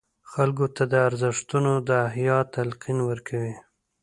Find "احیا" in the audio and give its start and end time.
2.07-2.37